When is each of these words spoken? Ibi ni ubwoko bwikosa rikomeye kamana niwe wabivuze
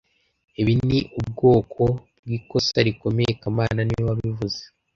Ibi 0.61 0.73
ni 0.87 0.99
ubwoko 1.19 1.83
bwikosa 2.21 2.77
rikomeye 2.87 3.31
kamana 3.41 3.81
niwe 3.83 4.03
wabivuze 4.09 4.61